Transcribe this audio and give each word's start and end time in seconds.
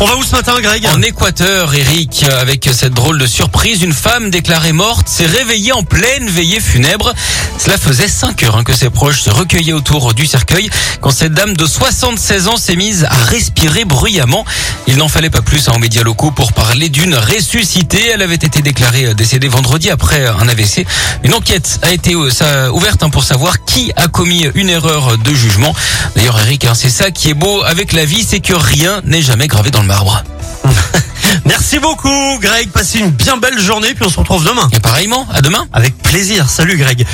On 0.00 0.06
va 0.06 0.16
où 0.16 0.24
ce 0.24 0.32
matin, 0.32 0.60
Greg 0.60 0.86
En 0.88 1.00
Équateur, 1.02 1.72
Eric, 1.72 2.24
avec 2.24 2.68
cette 2.72 2.94
drôle 2.94 3.16
de 3.18 3.26
surprise, 3.26 3.82
une 3.82 3.92
femme 3.92 4.28
déclarée 4.28 4.72
morte 4.72 5.08
s'est 5.08 5.24
réveillée 5.24 5.72
en 5.72 5.84
pleine 5.84 6.28
veillée 6.28 6.58
funèbre. 6.58 7.14
Cela 7.58 7.78
faisait 7.78 8.08
5 8.08 8.42
heures 8.42 8.56
hein, 8.56 8.64
que 8.64 8.72
ses 8.72 8.90
proches 8.90 9.22
se 9.22 9.30
recueillaient 9.30 9.72
autour 9.72 10.12
du 10.12 10.26
cercueil 10.26 10.68
quand 11.00 11.10
cette 11.10 11.32
dame 11.32 11.56
de 11.56 11.64
76 11.64 12.48
ans 12.48 12.56
s'est 12.56 12.74
mise 12.74 13.04
à 13.04 13.14
respirer 13.14 13.84
bruyamment. 13.84 14.44
Il 14.86 14.96
n'en 14.96 15.08
fallait 15.08 15.30
pas 15.30 15.42
plus 15.42 15.68
hein, 15.68 15.72
aux 15.74 15.78
médias 15.78 16.02
locaux 16.02 16.30
pour 16.30 16.52
parler 16.52 16.88
d'une 16.88 17.14
ressuscitée. 17.14 18.10
Elle 18.12 18.22
avait 18.22 18.34
été 18.34 18.60
déclarée 18.60 19.14
décédée 19.14 19.48
vendredi 19.48 19.90
après 19.90 20.26
un 20.26 20.48
AVC. 20.48 20.86
Une 21.22 21.34
enquête 21.34 21.78
a 21.82 21.92
été 21.92 22.14
euh, 22.14 22.70
ouverte 22.70 23.02
hein, 23.02 23.10
pour 23.10 23.24
savoir 23.24 23.64
qui 23.64 23.92
a 23.96 24.08
commis 24.08 24.46
une 24.54 24.68
erreur 24.68 25.16
de 25.16 25.34
jugement. 25.34 25.74
D'ailleurs, 26.16 26.38
Eric, 26.40 26.66
c'est 26.74 26.90
ça 26.90 27.10
qui 27.10 27.30
est 27.30 27.34
beau 27.34 27.62
avec 27.64 27.92
la 27.92 28.04
vie, 28.04 28.24
c'est 28.26 28.40
que 28.40 28.54
rien 28.54 29.00
n'est 29.04 29.22
jamais 29.22 29.46
gravé 29.46 29.70
dans 29.70 29.80
le 29.80 29.88
marbre. 29.88 30.22
Merci 31.44 31.78
beaucoup, 31.78 32.38
Greg. 32.40 32.70
Passez 32.70 32.98
une 32.98 33.10
bien 33.10 33.36
belle 33.36 33.58
journée, 33.58 33.94
puis 33.94 34.04
on 34.06 34.10
se 34.10 34.18
retrouve 34.18 34.44
demain. 34.44 34.68
Et 34.72 34.80
pareillement, 34.80 35.26
à 35.32 35.40
demain. 35.40 35.66
Avec 35.72 35.96
plaisir. 35.98 36.48
Salut, 36.48 36.76
Greg. 36.76 37.06